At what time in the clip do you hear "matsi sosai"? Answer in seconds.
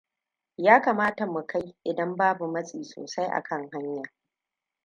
2.47-3.27